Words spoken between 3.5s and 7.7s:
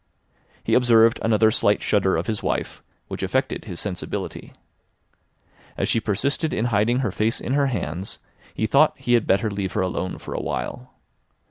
his sensibility. As she persisted in hiding her face in her